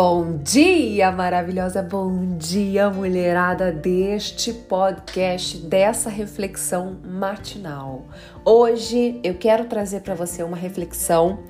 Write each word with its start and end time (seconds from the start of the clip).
Bom 0.00 0.38
dia, 0.44 1.10
maravilhosa, 1.10 1.82
bom 1.82 2.36
dia, 2.38 2.88
mulherada 2.88 3.72
deste 3.72 4.52
podcast, 4.52 5.56
dessa 5.56 6.08
reflexão 6.08 6.98
matinal. 7.04 8.04
Hoje 8.44 9.18
eu 9.24 9.34
quero 9.34 9.64
trazer 9.64 10.02
para 10.02 10.14
você 10.14 10.44
uma 10.44 10.56
reflexão 10.56 11.40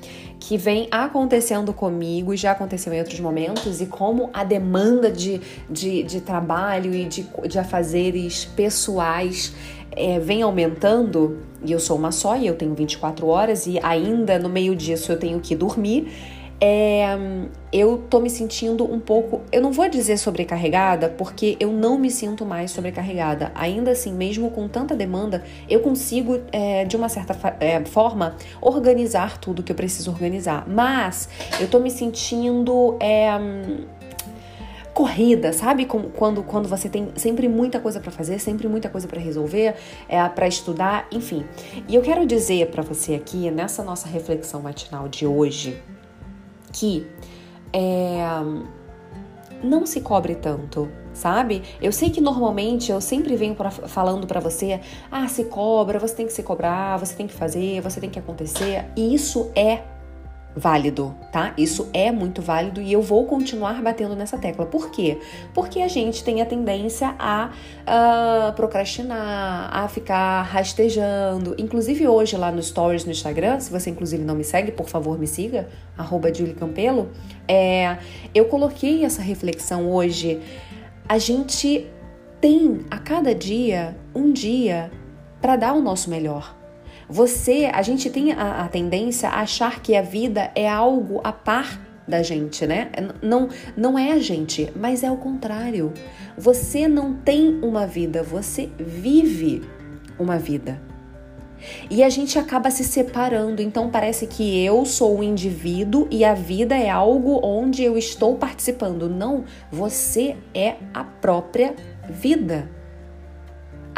que 0.40 0.56
vem 0.56 0.88
acontecendo 0.90 1.74
comigo 1.74 2.32
e 2.32 2.38
já 2.38 2.52
aconteceu 2.52 2.90
em 2.94 3.00
outros 3.00 3.20
momentos, 3.20 3.82
e 3.82 3.86
como 3.86 4.30
a 4.32 4.42
demanda 4.44 5.12
de, 5.12 5.42
de, 5.68 6.02
de 6.02 6.22
trabalho 6.22 6.94
e 6.94 7.04
de, 7.04 7.26
de 7.46 7.58
afazeres 7.58 8.46
pessoais 8.46 9.54
é, 9.90 10.18
vem 10.18 10.40
aumentando, 10.40 11.42
e 11.62 11.70
eu 11.70 11.78
sou 11.78 11.98
uma 11.98 12.10
só 12.10 12.34
e 12.34 12.46
eu 12.46 12.54
tenho 12.54 12.74
24 12.74 13.26
horas, 13.26 13.66
e 13.66 13.78
ainda 13.82 14.38
no 14.38 14.48
meio 14.48 14.74
disso 14.74 15.12
eu 15.12 15.18
tenho 15.18 15.38
que 15.38 15.54
dormir 15.54 16.37
é, 16.60 17.16
eu 17.72 17.98
tô 18.10 18.18
me 18.18 18.28
sentindo 18.28 18.84
um 18.84 18.98
pouco, 18.98 19.42
eu 19.52 19.62
não 19.62 19.70
vou 19.70 19.88
dizer 19.88 20.16
sobrecarregada, 20.16 21.08
porque 21.08 21.56
eu 21.60 21.70
não 21.72 21.98
me 21.98 22.10
sinto 22.10 22.44
mais 22.44 22.70
sobrecarregada. 22.70 23.52
Ainda 23.54 23.92
assim, 23.92 24.12
mesmo 24.12 24.50
com 24.50 24.66
tanta 24.66 24.96
demanda, 24.96 25.44
eu 25.68 25.80
consigo, 25.80 26.40
é, 26.50 26.84
de 26.84 26.96
uma 26.96 27.08
certa 27.08 27.36
é, 27.60 27.84
forma, 27.84 28.36
organizar 28.60 29.38
tudo 29.38 29.62
que 29.62 29.70
eu 29.70 29.76
preciso 29.76 30.10
organizar. 30.10 30.66
Mas 30.68 31.28
eu 31.60 31.68
tô 31.68 31.78
me 31.78 31.90
sentindo. 31.90 32.96
É, 33.00 33.28
corrida, 34.94 35.52
sabe? 35.52 35.86
Quando, 35.86 36.42
quando 36.42 36.68
você 36.68 36.88
tem 36.88 37.12
sempre 37.14 37.48
muita 37.48 37.78
coisa 37.78 38.00
para 38.00 38.10
fazer, 38.10 38.40
sempre 38.40 38.66
muita 38.66 38.88
coisa 38.88 39.06
para 39.06 39.20
resolver, 39.20 39.76
é, 40.08 40.28
para 40.28 40.48
estudar, 40.48 41.06
enfim. 41.12 41.46
E 41.86 41.94
eu 41.94 42.02
quero 42.02 42.26
dizer 42.26 42.66
para 42.66 42.82
você 42.82 43.14
aqui, 43.14 43.48
nessa 43.48 43.84
nossa 43.84 44.08
reflexão 44.08 44.60
matinal 44.60 45.06
de 45.06 45.24
hoje, 45.24 45.80
que 46.72 47.06
é, 47.72 48.18
não 49.62 49.86
se 49.86 50.00
cobre 50.00 50.34
tanto, 50.34 50.88
sabe? 51.12 51.62
Eu 51.80 51.92
sei 51.92 52.10
que 52.10 52.20
normalmente 52.20 52.90
eu 52.90 53.00
sempre 53.00 53.36
venho 53.36 53.54
pra, 53.54 53.70
falando 53.70 54.26
para 54.26 54.40
você, 54.40 54.80
ah, 55.10 55.26
se 55.28 55.44
cobra, 55.44 55.98
você 55.98 56.14
tem 56.14 56.26
que 56.26 56.32
se 56.32 56.42
cobrar, 56.42 56.96
você 56.96 57.14
tem 57.14 57.26
que 57.26 57.34
fazer, 57.34 57.80
você 57.80 58.00
tem 58.00 58.10
que 58.10 58.18
acontecer, 58.18 58.86
e 58.96 59.14
isso 59.14 59.50
é 59.54 59.82
válido, 60.58 61.14
tá? 61.30 61.54
Isso 61.56 61.88
é 61.92 62.10
muito 62.10 62.42
válido 62.42 62.80
e 62.82 62.92
eu 62.92 63.00
vou 63.00 63.24
continuar 63.26 63.80
batendo 63.80 64.16
nessa 64.16 64.36
tecla. 64.36 64.66
Por 64.66 64.90
quê? 64.90 65.18
Porque 65.54 65.80
a 65.80 65.88
gente 65.88 66.24
tem 66.24 66.42
a 66.42 66.46
tendência 66.46 67.14
a 67.18 67.50
uh, 67.50 68.52
procrastinar, 68.54 69.70
a 69.72 69.88
ficar 69.88 70.42
rastejando. 70.42 71.54
Inclusive 71.58 72.08
hoje 72.08 72.36
lá 72.36 72.50
no 72.50 72.62
Stories 72.62 73.04
no 73.04 73.12
Instagram, 73.12 73.60
se 73.60 73.70
você 73.70 73.90
inclusive 73.90 74.24
não 74.24 74.34
me 74.34 74.44
segue, 74.44 74.72
por 74.72 74.88
favor 74.88 75.18
me 75.18 75.26
siga, 75.26 75.68
arroba 75.96 76.28
Campelo, 76.58 77.10
é, 77.46 77.98
eu 78.34 78.46
coloquei 78.46 79.04
essa 79.04 79.22
reflexão 79.22 79.90
hoje. 79.90 80.40
A 81.08 81.18
gente 81.18 81.86
tem 82.40 82.80
a 82.90 82.98
cada 82.98 83.34
dia 83.34 83.96
um 84.14 84.32
dia 84.32 84.90
para 85.40 85.56
dar 85.56 85.72
o 85.72 85.80
nosso 85.80 86.10
melhor. 86.10 86.57
Você, 87.08 87.70
a 87.72 87.80
gente 87.80 88.10
tem 88.10 88.32
a, 88.32 88.64
a 88.64 88.68
tendência 88.68 89.30
a 89.30 89.40
achar 89.40 89.80
que 89.80 89.96
a 89.96 90.02
vida 90.02 90.50
é 90.54 90.68
algo 90.68 91.20
a 91.24 91.32
par 91.32 91.80
da 92.06 92.22
gente, 92.22 92.66
né? 92.66 92.90
Não, 93.22 93.48
não 93.76 93.98
é 93.98 94.12
a 94.12 94.18
gente, 94.18 94.70
mas 94.76 95.02
é 95.02 95.10
o 95.10 95.16
contrário. 95.16 95.92
Você 96.36 96.86
não 96.86 97.14
tem 97.14 97.58
uma 97.62 97.86
vida, 97.86 98.22
você 98.22 98.70
vive 98.78 99.62
uma 100.18 100.38
vida. 100.38 100.80
E 101.90 102.02
a 102.04 102.08
gente 102.08 102.38
acaba 102.38 102.70
se 102.70 102.84
separando, 102.84 103.60
então 103.60 103.90
parece 103.90 104.26
que 104.26 104.64
eu 104.64 104.84
sou 104.84 105.16
o 105.16 105.18
um 105.18 105.22
indivíduo 105.22 106.06
e 106.10 106.24
a 106.24 106.34
vida 106.34 106.76
é 106.76 106.88
algo 106.88 107.40
onde 107.42 107.82
eu 107.82 107.98
estou 107.98 108.36
participando. 108.36 109.08
Não, 109.08 109.44
você 109.70 110.36
é 110.54 110.76
a 110.94 111.02
própria 111.02 111.74
vida 112.08 112.77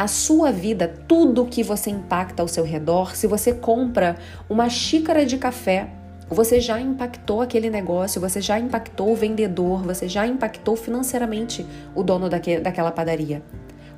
a 0.01 0.07
sua 0.07 0.51
vida, 0.51 0.91
tudo 1.07 1.45
que 1.45 1.61
você 1.61 1.91
impacta 1.91 2.41
ao 2.41 2.47
seu 2.47 2.63
redor, 2.63 3.15
se 3.15 3.27
você 3.27 3.53
compra 3.53 4.15
uma 4.49 4.67
xícara 4.67 5.23
de 5.27 5.37
café, 5.37 5.91
você 6.27 6.59
já 6.59 6.81
impactou 6.81 7.39
aquele 7.39 7.69
negócio, 7.69 8.19
você 8.19 8.41
já 8.41 8.59
impactou 8.59 9.11
o 9.11 9.15
vendedor, 9.15 9.83
você 9.83 10.09
já 10.09 10.25
impactou 10.25 10.75
financeiramente 10.75 11.63
o 11.93 12.01
dono 12.01 12.29
daquele, 12.29 12.61
daquela 12.61 12.91
padaria. 12.91 13.43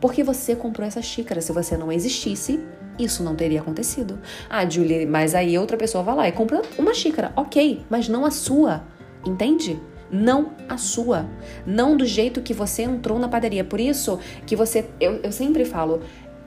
Porque 0.02 0.26
você 0.26 0.58
comprou 0.58 0.86
essa 0.86 1.02
xícara. 1.02 1.40
Se 1.40 1.54
você 1.54 1.78
não 1.78 1.90
existisse, 1.90 2.60
isso 3.00 3.24
não 3.24 3.34
teria 3.34 3.62
acontecido. 3.62 4.20
Ah, 4.50 4.70
Julie, 4.70 5.06
mas 5.06 5.34
aí 5.34 5.58
outra 5.58 5.78
pessoa 5.78 6.04
vai 6.04 6.16
lá 6.16 6.28
e 6.28 6.34
compra 6.34 6.64
uma 6.78 6.94
xícara. 6.94 7.32
Ok, 7.38 7.86
mas 7.90 8.10
não 8.10 8.26
a 8.26 8.32
sua. 8.32 8.84
Entende? 9.26 9.80
Não 10.14 10.52
a 10.70 10.78
sua, 10.78 11.26
não 11.66 11.98
do 11.98 12.06
jeito 12.06 12.42
que 12.42 12.54
você 12.54 12.84
entrou 12.84 13.18
na 13.18 13.28
padaria. 13.28 13.64
Por 13.64 13.80
isso 13.80 14.20
que 14.46 14.56
você, 14.56 14.86
eu, 15.00 15.16
eu 15.24 15.32
sempre 15.32 15.66
falo, 15.66 16.02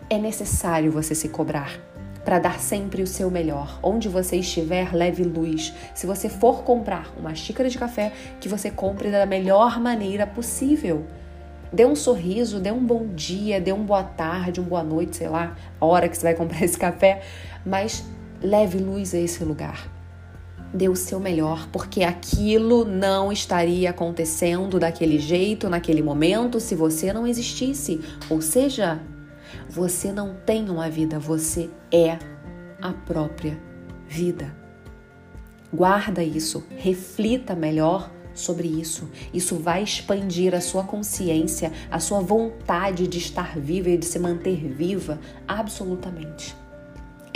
é 0.09 0.17
necessário 0.17 0.93
você 0.93 1.15
se 1.15 1.29
cobrar 1.29 1.73
para 2.25 2.39
dar 2.39 2.61
sempre 2.61 3.03
o 3.03 3.07
seu 3.07 3.31
melhor. 3.31 3.79
Onde 3.83 4.09
você 4.09 4.37
estiver, 4.37 4.95
leve 4.95 5.25
luz. 5.25 5.75
Se 5.95 6.07
você 6.07 6.29
for 6.29 6.63
comprar 6.63 7.13
uma 7.19 7.35
xícara 7.35 7.69
de 7.69 7.77
café, 7.77 8.13
que 8.41 8.49
você 8.49 8.71
compre 8.71 9.11
da 9.11 9.27
melhor 9.27 9.81
maneira 9.81 10.27
possível. 10.27 11.05
Dê 11.73 11.85
um 11.85 11.97
sorriso, 11.97 12.61
dê 12.61 12.71
um 12.71 12.85
bom 12.85 13.09
dia, 13.09 13.61
dê 13.61 13.73
um 13.73 13.85
boa 13.85 14.05
tarde, 14.05 14.61
um 14.61 14.65
boa 14.65 14.85
noite, 14.85 15.17
sei 15.17 15.29
lá, 15.29 15.57
a 15.81 15.85
hora 15.85 16.09
que 16.09 16.17
você 16.17 16.23
vai 16.23 16.35
comprar 16.35 16.63
esse 16.63 16.79
café, 16.79 17.23
mas 17.65 18.05
leve 18.41 18.79
luz 18.79 19.13
a 19.13 19.19
esse 19.19 19.43
lugar 19.43 19.96
dê 20.73 20.89
o 20.89 20.97
seu 20.97 21.19
melhor, 21.21 21.69
porque 21.73 22.03
aquilo 22.03 22.85
não 22.85 23.33
estaria 23.33 23.91
acontecendo 23.91 24.79
daquele 24.79 25.19
jeito, 25.19 25.69
naquele 25.69 26.03
momento, 26.03 26.61
se 26.61 26.75
você 26.75 27.13
não 27.13 27.27
existisse. 27.27 28.01
Ou 28.29 28.41
seja, 28.41 29.01
você 29.69 30.13
não 30.13 30.35
tem 30.35 30.69
uma 30.69 30.89
vida, 30.91 31.19
você 31.19 31.71
é 31.93 32.19
a 32.81 32.93
própria 32.93 33.59
vida. 34.09 34.55
Guarda 35.73 36.23
isso, 36.23 36.65
reflita 36.77 37.55
melhor 37.55 38.11
sobre 38.35 38.69
isso. 38.69 39.11
Isso 39.33 39.57
vai 39.57 39.83
expandir 39.83 40.55
a 40.55 40.61
sua 40.61 40.85
consciência, 40.85 41.73
a 41.91 41.99
sua 41.99 42.21
vontade 42.21 43.07
de 43.07 43.19
estar 43.19 43.59
viva 43.59 43.91
e 43.91 43.97
de 43.97 44.07
se 44.07 44.19
manter 44.19 44.57
viva 44.57 45.19
absolutamente. 45.49 46.55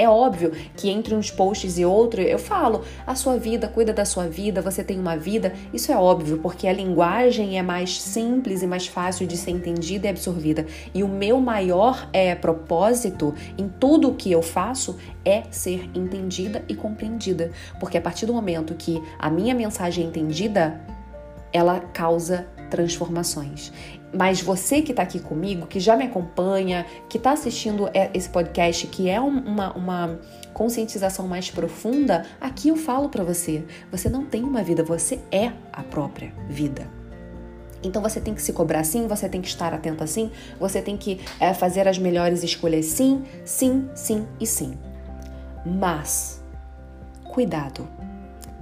É 0.00 0.08
óbvio 0.08 0.52
que 0.78 0.88
entre 0.88 1.14
uns 1.14 1.30
posts 1.30 1.76
e 1.76 1.84
outro 1.84 2.22
eu 2.22 2.38
falo, 2.38 2.82
a 3.06 3.14
sua 3.14 3.36
vida, 3.36 3.68
cuida 3.68 3.92
da 3.92 4.06
sua 4.06 4.26
vida, 4.26 4.62
você 4.62 4.82
tem 4.82 4.98
uma 4.98 5.14
vida. 5.14 5.52
Isso 5.74 5.92
é 5.92 5.96
óbvio, 5.96 6.38
porque 6.38 6.66
a 6.66 6.72
linguagem 6.72 7.58
é 7.58 7.62
mais 7.62 8.00
simples 8.00 8.62
e 8.62 8.66
mais 8.66 8.86
fácil 8.86 9.26
de 9.26 9.36
ser 9.36 9.50
entendida 9.50 10.06
e 10.06 10.08
absorvida. 10.10 10.64
E 10.94 11.02
o 11.02 11.08
meu 11.08 11.38
maior 11.38 12.08
é, 12.14 12.34
propósito 12.34 13.34
em 13.58 13.68
tudo 13.68 14.08
o 14.08 14.14
que 14.14 14.32
eu 14.32 14.40
faço 14.40 14.96
é 15.22 15.42
ser 15.50 15.90
entendida 15.94 16.64
e 16.66 16.74
compreendida. 16.74 17.52
Porque 17.78 17.98
a 17.98 18.00
partir 18.00 18.24
do 18.24 18.32
momento 18.32 18.74
que 18.74 19.02
a 19.18 19.28
minha 19.28 19.54
mensagem 19.54 20.06
é 20.06 20.08
entendida, 20.08 20.80
ela 21.52 21.78
causa 21.78 22.46
transformações. 22.70 23.70
Mas 24.12 24.40
você 24.40 24.82
que 24.82 24.90
está 24.90 25.02
aqui 25.04 25.20
comigo, 25.20 25.66
que 25.66 25.78
já 25.78 25.96
me 25.96 26.04
acompanha, 26.04 26.84
que 27.08 27.16
está 27.16 27.32
assistindo 27.32 27.88
esse 28.12 28.28
podcast, 28.28 28.86
que 28.88 29.08
é 29.08 29.20
uma, 29.20 29.72
uma 29.72 30.18
conscientização 30.52 31.28
mais 31.28 31.50
profunda, 31.50 32.26
aqui 32.40 32.70
eu 32.70 32.76
falo 32.76 33.08
para 33.08 33.22
você: 33.22 33.64
você 33.90 34.08
não 34.08 34.26
tem 34.26 34.42
uma 34.42 34.62
vida, 34.62 34.82
você 34.82 35.20
é 35.30 35.52
a 35.72 35.82
própria 35.82 36.32
vida. 36.48 36.88
Então 37.82 38.02
você 38.02 38.20
tem 38.20 38.34
que 38.34 38.42
se 38.42 38.52
cobrar 38.52 38.84
sim, 38.84 39.06
você 39.06 39.28
tem 39.28 39.40
que 39.40 39.48
estar 39.48 39.72
atento 39.72 40.02
assim, 40.02 40.30
você 40.58 40.82
tem 40.82 40.96
que 40.96 41.20
é, 41.38 41.54
fazer 41.54 41.86
as 41.88 41.96
melhores 41.96 42.42
escolhas 42.42 42.86
sim, 42.86 43.22
sim, 43.44 43.88
sim 43.94 44.26
e 44.40 44.46
sim. 44.46 44.76
Mas 45.64 46.42
cuidado 47.24 47.88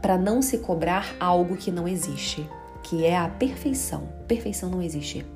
para 0.03 0.17
não 0.17 0.41
se 0.41 0.59
cobrar 0.59 1.17
algo 1.19 1.57
que 1.57 1.73
não 1.73 1.89
existe, 1.89 2.49
que 2.83 3.05
é 3.05 3.17
a 3.17 3.29
perfeição. 3.29 4.09
Perfeição 4.29 4.71
não 4.71 4.81
existe 4.81 5.27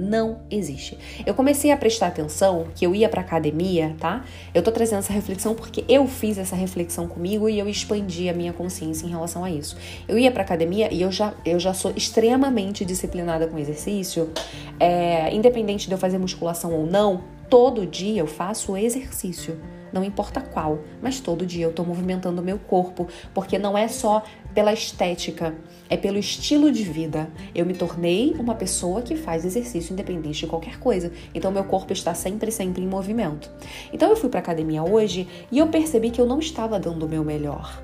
não 0.00 0.40
existe. 0.50 0.98
Eu 1.26 1.34
comecei 1.34 1.70
a 1.70 1.76
prestar 1.76 2.06
atenção 2.06 2.68
que 2.74 2.86
eu 2.86 2.94
ia 2.94 3.08
para 3.08 3.20
academia, 3.20 3.94
tá? 4.00 4.24
Eu 4.54 4.62
tô 4.62 4.72
trazendo 4.72 5.00
essa 5.00 5.12
reflexão 5.12 5.54
porque 5.54 5.84
eu 5.88 6.06
fiz 6.06 6.38
essa 6.38 6.56
reflexão 6.56 7.06
comigo 7.06 7.48
e 7.48 7.58
eu 7.58 7.68
expandi 7.68 8.28
a 8.28 8.32
minha 8.32 8.52
consciência 8.52 9.06
em 9.06 9.10
relação 9.10 9.44
a 9.44 9.50
isso. 9.50 9.76
Eu 10.08 10.18
ia 10.18 10.30
para 10.30 10.42
academia 10.42 10.92
e 10.92 11.02
eu 11.02 11.12
já, 11.12 11.34
eu 11.44 11.60
já 11.60 11.74
sou 11.74 11.92
extremamente 11.94 12.84
disciplinada 12.84 13.46
com 13.46 13.58
exercício, 13.58 14.30
é, 14.78 15.32
independente 15.34 15.86
de 15.86 15.92
eu 15.92 15.98
fazer 15.98 16.18
musculação 16.18 16.72
ou 16.72 16.86
não, 16.86 17.22
todo 17.50 17.84
dia 17.84 18.20
eu 18.20 18.26
faço 18.26 18.76
exercício 18.76 19.60
não 19.92 20.04
importa 20.04 20.40
qual, 20.40 20.80
mas 21.02 21.20
todo 21.20 21.44
dia 21.44 21.64
eu 21.64 21.70
estou 21.70 21.84
movimentando 21.84 22.40
o 22.40 22.44
meu 22.44 22.58
corpo, 22.58 23.08
porque 23.34 23.58
não 23.58 23.76
é 23.76 23.88
só 23.88 24.22
pela 24.54 24.72
estética, 24.72 25.54
é 25.88 25.96
pelo 25.96 26.18
estilo 26.18 26.70
de 26.70 26.82
vida. 26.84 27.28
Eu 27.54 27.66
me 27.66 27.74
tornei 27.74 28.34
uma 28.38 28.54
pessoa 28.54 29.02
que 29.02 29.16
faz 29.16 29.44
exercício 29.44 29.92
independente 29.92 30.40
de 30.40 30.46
qualquer 30.46 30.78
coisa, 30.78 31.12
então 31.34 31.50
meu 31.50 31.64
corpo 31.64 31.92
está 31.92 32.14
sempre, 32.14 32.50
sempre 32.50 32.82
em 32.82 32.86
movimento. 32.86 33.50
Então 33.92 34.08
eu 34.08 34.16
fui 34.16 34.28
para 34.28 34.40
academia 34.40 34.82
hoje 34.82 35.28
e 35.50 35.58
eu 35.58 35.68
percebi 35.68 36.10
que 36.10 36.20
eu 36.20 36.26
não 36.26 36.38
estava 36.38 36.78
dando 36.78 37.04
o 37.04 37.08
meu 37.08 37.24
melhor. 37.24 37.82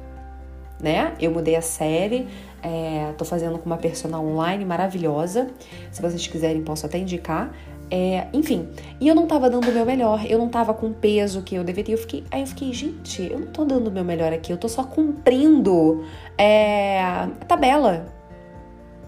né? 0.80 1.14
Eu 1.18 1.30
mudei 1.30 1.56
a 1.56 1.62
série, 1.62 2.28
é, 2.62 3.14
fazendo 3.24 3.58
com 3.58 3.66
uma 3.66 3.78
personal 3.78 4.24
online 4.24 4.64
maravilhosa. 4.64 5.48
Se 5.90 6.02
vocês 6.02 6.26
quiserem, 6.26 6.62
posso 6.62 6.84
até 6.84 6.98
indicar. 6.98 7.50
É, 7.90 8.26
enfim, 8.32 8.68
e 9.00 9.06
eu 9.06 9.14
não 9.14 9.26
tava 9.26 9.48
dando 9.48 9.68
o 9.68 9.72
meu 9.72 9.86
melhor, 9.86 10.26
eu 10.28 10.38
não 10.38 10.48
tava 10.48 10.74
com 10.74 10.88
o 10.88 10.94
peso 10.94 11.42
que 11.42 11.54
eu 11.54 11.62
deveria. 11.62 11.94
Eu 11.94 11.98
fiquei, 11.98 12.24
aí 12.30 12.40
eu 12.40 12.46
fiquei, 12.46 12.72
gente, 12.72 13.22
eu 13.30 13.38
não 13.38 13.46
tô 13.46 13.64
dando 13.64 13.88
o 13.88 13.90
meu 13.90 14.04
melhor 14.04 14.32
aqui, 14.32 14.52
eu 14.52 14.56
tô 14.56 14.68
só 14.68 14.82
cumprindo 14.82 16.04
é, 16.36 17.00
a 17.00 17.28
tabela. 17.46 18.12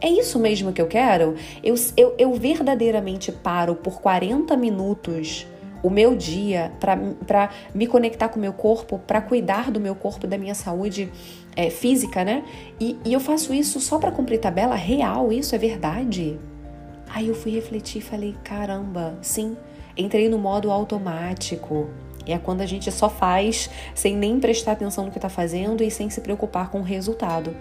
É 0.00 0.08
isso 0.08 0.38
mesmo 0.38 0.72
que 0.72 0.80
eu 0.80 0.86
quero? 0.86 1.34
Eu, 1.62 1.74
eu, 1.96 2.14
eu 2.16 2.32
verdadeiramente 2.34 3.32
paro 3.32 3.74
por 3.74 4.00
40 4.00 4.56
minutos 4.56 5.44
o 5.82 5.90
meu 5.90 6.14
dia 6.14 6.72
para 6.78 7.50
me 7.74 7.86
conectar 7.86 8.28
com 8.28 8.36
o 8.36 8.40
meu 8.40 8.52
corpo, 8.52 8.98
para 8.98 9.20
cuidar 9.20 9.70
do 9.70 9.80
meu 9.80 9.94
corpo, 9.94 10.26
da 10.26 10.38
minha 10.38 10.54
saúde 10.54 11.10
é, 11.56 11.70
física, 11.70 12.24
né? 12.24 12.44
E, 12.80 12.96
e 13.04 13.12
eu 13.12 13.20
faço 13.20 13.52
isso 13.52 13.80
só 13.80 13.98
para 13.98 14.12
cumprir 14.12 14.38
tabela 14.38 14.76
real, 14.76 15.32
isso 15.32 15.54
é 15.54 15.58
verdade. 15.58 16.38
Aí 17.08 17.28
eu 17.28 17.34
fui 17.34 17.52
refletir 17.52 17.98
e 17.98 18.04
falei: 18.04 18.34
caramba, 18.44 19.16
sim, 19.22 19.56
entrei 19.96 20.28
no 20.28 20.38
modo 20.38 20.70
automático. 20.70 21.88
É 22.26 22.36
quando 22.38 22.60
a 22.60 22.66
gente 22.66 22.92
só 22.92 23.08
faz 23.08 23.70
sem 23.94 24.14
nem 24.14 24.38
prestar 24.38 24.72
atenção 24.72 25.06
no 25.06 25.10
que 25.10 25.16
está 25.16 25.30
fazendo 25.30 25.82
e 25.82 25.90
sem 25.90 26.10
se 26.10 26.20
preocupar 26.20 26.70
com 26.70 26.80
o 26.80 26.84
resultado. 26.84 27.56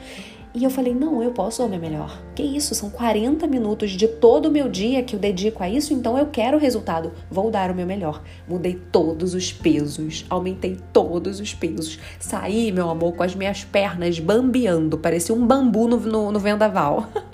E 0.53 0.63
eu 0.63 0.69
falei: 0.71 0.93
não, 0.93 1.21
eu 1.21 1.31
posso 1.31 1.67
meu 1.67 1.79
melhor. 1.79 2.19
Que 2.33 2.41
isso? 2.41 2.73
São 2.73 2.89
40 2.89 3.45
minutos 3.45 3.91
de 3.91 4.07
todo 4.07 4.47
o 4.47 4.51
meu 4.51 4.67
dia 4.67 5.03
que 5.03 5.15
eu 5.15 5.19
dedico 5.19 5.61
a 5.61 5.69
isso, 5.69 5.93
então 5.93 6.17
eu 6.17 6.25
quero 6.27 6.57
o 6.57 6.59
resultado. 6.59 7.11
Vou 7.29 7.51
dar 7.51 7.69
o 7.69 7.75
meu 7.75 7.85
melhor. 7.85 8.23
Mudei 8.47 8.73
todos 8.91 9.33
os 9.33 9.53
pesos, 9.53 10.25
aumentei 10.29 10.77
todos 10.91 11.39
os 11.39 11.53
pesos. 11.53 11.99
Saí, 12.19 12.71
meu 12.71 12.89
amor, 12.89 13.13
com 13.13 13.23
as 13.23 13.35
minhas 13.35 13.63
pernas 13.63 14.19
bambeando, 14.19 14.97
parecia 14.97 15.35
um 15.35 15.45
bambu 15.45 15.87
no, 15.87 15.97
no, 15.97 16.31
no 16.31 16.39
vendaval. 16.39 17.07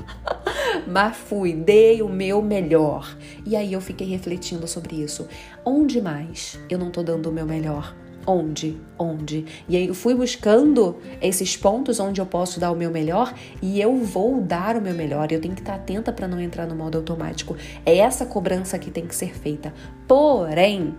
Mas 0.94 1.18
fui, 1.18 1.54
dei 1.54 2.04
o 2.04 2.08
meu 2.08 2.40
melhor. 2.40 3.18
E 3.44 3.56
aí 3.56 3.74
eu 3.74 3.82
fiquei 3.82 4.06
refletindo 4.06 4.68
sobre 4.68 4.96
isso. 4.96 5.28
Onde 5.66 6.00
mais 6.00 6.60
eu 6.70 6.78
não 6.78 6.92
tô 6.92 7.02
dando 7.02 7.32
o 7.32 7.32
meu 7.32 7.48
melhor? 7.48 7.96
Onde? 8.28 8.78
Onde? 9.00 9.44
E 9.68 9.76
aí 9.76 9.88
eu 9.88 9.96
fui 9.96 10.14
buscando 10.14 10.98
esses 11.20 11.58
pontos 11.58 12.00
onde 12.00 12.22
eu 12.22 12.28
posso 12.28 12.60
dar 12.60 12.70
o 12.70 12.76
meu 12.76 12.92
melhor 12.92 13.34
e 13.60 13.82
eu 13.82 13.98
vou 13.98 14.40
dar 14.40 14.78
o 14.78 14.82
meu 14.82 14.94
melhor. 14.94 15.32
Eu 15.32 15.42
tenho 15.42 15.56
que 15.56 15.62
estar 15.62 15.74
atenta 15.74 16.14
para 16.14 16.28
não 16.28 16.40
entrar 16.40 16.68
no 16.68 16.76
modo 16.76 17.00
automático. 17.00 17.58
É 17.84 17.98
essa 17.98 18.24
cobrança 18.24 18.78
que 18.78 18.92
tem 18.92 19.08
que 19.08 19.16
ser 19.16 19.36
feita. 19.36 19.74
Porém, 20.08 20.94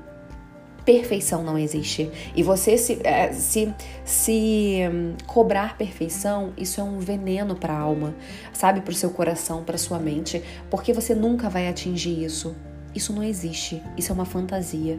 perfeição 0.84 1.42
não 1.42 1.58
existe. 1.58 2.10
E 2.34 2.42
você 2.42 2.76
se, 2.76 3.00
é, 3.04 3.32
se, 3.32 3.72
se 4.04 4.80
hum, 4.92 5.14
cobrar 5.26 5.76
perfeição, 5.76 6.52
isso 6.56 6.80
é 6.80 6.84
um 6.84 6.98
veneno 6.98 7.54
para 7.54 7.72
a 7.72 7.78
alma, 7.78 8.14
sabe? 8.52 8.80
Para 8.80 8.92
o 8.92 8.94
seu 8.94 9.10
coração, 9.10 9.64
para 9.64 9.78
sua 9.78 9.98
mente, 9.98 10.42
porque 10.70 10.92
você 10.92 11.14
nunca 11.14 11.48
vai 11.48 11.68
atingir 11.68 12.22
isso. 12.22 12.54
Isso 12.94 13.12
não 13.12 13.22
existe. 13.22 13.82
Isso 13.96 14.12
é 14.12 14.14
uma 14.14 14.24
fantasia. 14.24 14.98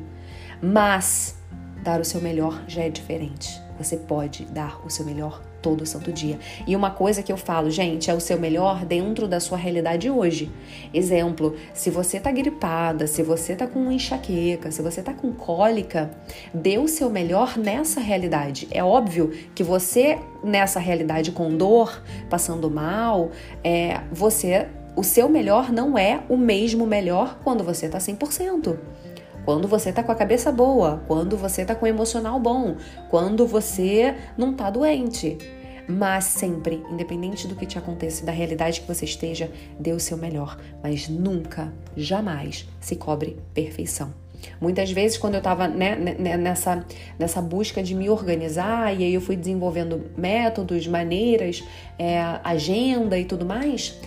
Mas 0.61 1.35
dar 1.83 2.01
o 2.01 2.05
seu 2.05 2.19
melhor 2.19 2.63
já 2.67 2.83
é 2.83 2.89
diferente. 2.89 3.61
Você 3.77 3.97
pode 3.97 4.45
dar 4.45 4.85
o 4.85 4.89
seu 4.89 5.05
melhor 5.05 5.41
todo 5.65 5.83
santo 5.83 6.13
dia. 6.13 6.37
E 6.67 6.75
uma 6.75 6.91
coisa 6.91 7.23
que 7.23 7.31
eu 7.31 7.37
falo, 7.37 7.71
gente, 7.71 8.11
é 8.11 8.13
o 8.13 8.19
seu 8.19 8.39
melhor 8.39 8.85
dentro 8.85 9.27
da 9.27 9.39
sua 9.39 9.57
realidade 9.57 10.11
hoje. 10.11 10.51
Exemplo, 10.93 11.55
se 11.73 11.89
você 11.89 12.19
tá 12.19 12.31
gripada, 12.31 13.07
se 13.07 13.23
você 13.23 13.55
tá 13.55 13.65
com 13.65 13.91
enxaqueca, 13.91 14.69
se 14.69 14.83
você 14.83 15.01
tá 15.01 15.11
com 15.11 15.33
cólica, 15.33 16.11
dê 16.53 16.77
o 16.77 16.87
seu 16.87 17.09
melhor 17.09 17.57
nessa 17.57 17.99
realidade. 17.99 18.67
É 18.69 18.83
óbvio 18.83 19.31
que 19.55 19.63
você, 19.63 20.19
nessa 20.43 20.79
realidade 20.79 21.31
com 21.31 21.57
dor, 21.57 21.99
passando 22.29 22.69
mal, 22.69 23.31
é, 23.63 24.01
você, 24.11 24.67
o 24.95 25.03
seu 25.03 25.27
melhor 25.27 25.71
não 25.71 25.97
é 25.97 26.21
o 26.29 26.37
mesmo 26.37 26.85
melhor 26.85 27.39
quando 27.43 27.63
você 27.63 27.89
tá 27.89 27.97
100% 27.97 28.77
quando 29.45 29.67
você 29.67 29.93
tá 29.93 30.01
com 30.01 30.11
a 30.11 30.15
cabeça 30.15 30.51
boa, 30.51 31.03
quando 31.07 31.37
você 31.37 31.63
tá 31.63 31.75
com 31.75 31.85
o 31.85 31.87
emocional 31.87 32.39
bom, 32.39 32.75
quando 33.09 33.45
você 33.45 34.15
não 34.35 34.53
tá 34.53 34.71
doente. 34.71 35.37
Mas 35.87 36.23
sempre, 36.23 36.83
independente 36.89 37.47
do 37.47 37.55
que 37.55 37.67
te 37.67 37.77
aconteça, 37.77 38.25
da 38.25 38.31
realidade 38.31 38.81
que 38.81 38.87
você 38.87 39.05
esteja, 39.05 39.51
dê 39.79 39.91
o 39.91 39.99
seu 39.99 40.17
melhor, 40.17 40.57
mas 40.81 41.07
nunca, 41.07 41.71
jamais 41.95 42.67
se 42.81 42.95
cobre 42.95 43.37
perfeição. 43.53 44.11
Muitas 44.59 44.91
vezes, 44.91 45.17
quando 45.17 45.35
eu 45.35 45.39
estava 45.39 45.67
né, 45.67 45.95
né, 45.95 46.15
né, 46.17 46.37
nessa, 46.37 46.85
nessa 47.17 47.41
busca 47.41 47.81
de 47.81 47.95
me 47.95 48.09
organizar, 48.09 48.99
e 48.99 49.03
aí 49.03 49.13
eu 49.13 49.21
fui 49.21 49.35
desenvolvendo 49.35 50.11
métodos, 50.17 50.87
maneiras, 50.87 51.63
é, 51.97 52.19
agenda 52.43 53.17
e 53.17 53.25
tudo 53.25 53.45
mais, 53.45 53.99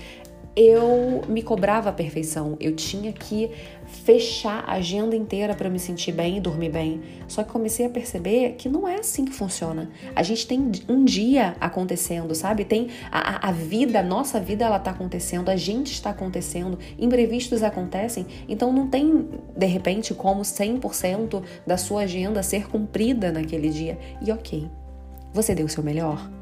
eu 0.59 1.23
me 1.29 1.41
cobrava 1.41 1.91
a 1.91 1.93
perfeição. 1.93 2.57
Eu 2.59 2.75
tinha 2.75 3.13
que 3.13 3.49
fechar 3.87 4.65
a 4.67 4.73
agenda 4.73 5.15
inteira 5.15 5.55
para 5.55 5.71
me 5.71 5.79
sentir 5.79 6.11
bem 6.11 6.39
e 6.39 6.41
dormir 6.41 6.71
bem. 6.71 7.01
Só 7.29 7.45
que 7.45 7.53
comecei 7.53 7.87
a 7.87 7.89
perceber 7.89 8.57
que 8.59 8.69
não 8.69 8.87
é 8.89 8.97
assim 8.97 9.25
que 9.25 9.33
funciona. 9.33 9.89
A 10.17 10.23
gente 10.25 10.49
tem 10.49 10.73
um 10.89 11.05
dia 11.05 11.57
acontecendo, 11.61 12.35
sabe? 12.35 12.65
Tem 12.65 12.89
a, 13.09 13.49
a 13.49 13.53
vida, 13.53 14.01
a 14.01 14.03
nossa 14.03 14.41
vida, 14.41 14.65
ela 14.65 14.81
tá 14.81 14.91
acontecendo, 14.91 15.49
a 15.49 15.57
gente 15.57 15.93
está 15.93 16.11
acontecendo, 16.11 16.77
imprevistos 16.99 17.63
acontecem, 17.63 18.27
então 18.49 18.73
não 18.73 18.89
tem, 18.89 19.29
de 19.57 19.67
repente, 19.67 20.13
como 20.13 20.43
100% 20.43 21.41
da 21.65 21.77
sua 21.77 22.03
agenda 22.03 22.43
ser 22.43 22.67
cumprida 22.67 23.31
naquele 23.31 23.69
dia. 23.69 23.97
E 24.21 24.33
ok, 24.33 24.69
você 25.33 25.55
deu 25.55 25.67
o 25.67 25.69
seu 25.69 25.85
melhor? 25.85 26.38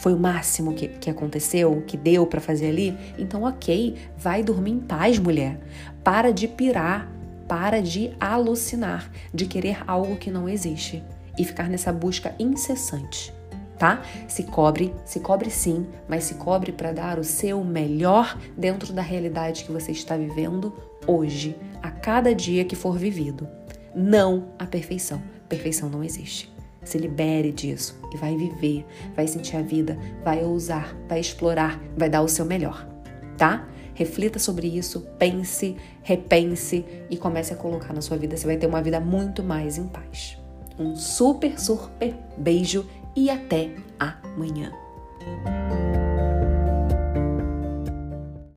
Foi 0.00 0.14
o 0.14 0.18
máximo 0.18 0.72
que, 0.72 0.88
que 0.88 1.10
aconteceu, 1.10 1.84
que 1.86 1.94
deu 1.94 2.26
para 2.26 2.40
fazer 2.40 2.70
ali, 2.70 2.96
então 3.18 3.42
ok, 3.42 3.96
vai 4.16 4.42
dormir 4.42 4.70
em 4.70 4.80
paz, 4.80 5.18
mulher. 5.18 5.60
Para 6.02 6.32
de 6.32 6.48
pirar, 6.48 7.06
para 7.46 7.82
de 7.82 8.10
alucinar, 8.18 9.10
de 9.32 9.44
querer 9.44 9.84
algo 9.86 10.16
que 10.16 10.30
não 10.30 10.48
existe 10.48 11.04
e 11.38 11.44
ficar 11.44 11.68
nessa 11.68 11.92
busca 11.92 12.34
incessante, 12.38 13.30
tá? 13.78 14.00
Se 14.26 14.44
cobre, 14.44 14.94
se 15.04 15.20
cobre 15.20 15.50
sim, 15.50 15.86
mas 16.08 16.24
se 16.24 16.36
cobre 16.36 16.72
para 16.72 16.92
dar 16.92 17.18
o 17.18 17.24
seu 17.24 17.62
melhor 17.62 18.38
dentro 18.56 18.94
da 18.94 19.02
realidade 19.02 19.64
que 19.64 19.72
você 19.72 19.92
está 19.92 20.16
vivendo 20.16 20.74
hoje, 21.06 21.54
a 21.82 21.90
cada 21.90 22.34
dia 22.34 22.64
que 22.64 22.74
for 22.74 22.96
vivido. 22.96 23.46
Não 23.94 24.54
a 24.58 24.64
perfeição. 24.64 25.20
Perfeição 25.46 25.90
não 25.90 26.02
existe. 26.02 26.50
Se 26.82 26.98
libere 26.98 27.52
disso 27.52 27.98
e 28.12 28.16
vai 28.16 28.36
viver, 28.36 28.86
vai 29.14 29.26
sentir 29.26 29.56
a 29.56 29.62
vida, 29.62 29.98
vai 30.24 30.42
ousar, 30.42 30.96
vai 31.08 31.20
explorar, 31.20 31.80
vai 31.96 32.08
dar 32.08 32.22
o 32.22 32.28
seu 32.28 32.44
melhor, 32.44 32.88
tá? 33.36 33.68
Reflita 33.94 34.38
sobre 34.38 34.66
isso, 34.66 35.00
pense, 35.18 35.76
repense 36.02 36.86
e 37.10 37.16
comece 37.16 37.52
a 37.52 37.56
colocar 37.56 37.92
na 37.92 38.00
sua 38.00 38.16
vida. 38.16 38.36
Você 38.36 38.46
vai 38.46 38.56
ter 38.56 38.66
uma 38.66 38.80
vida 38.80 38.98
muito 38.98 39.42
mais 39.42 39.76
em 39.76 39.86
paz. 39.86 40.38
Um 40.78 40.96
super, 40.96 41.60
super 41.60 42.14
beijo 42.38 42.86
e 43.14 43.28
até 43.28 43.70
amanhã. 43.98 44.72